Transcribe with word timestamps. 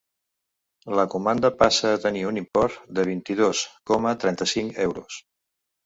La 0.99 1.05
comanda 1.15 1.51
passa 1.59 1.91
a 1.97 2.01
tenir 2.07 2.25
un 2.31 2.41
import 2.43 2.81
de 3.01 3.07
vint-i-dos 3.13 3.65
coma 3.93 4.19
trenta-cinc 4.27 4.85
euros. 4.93 5.25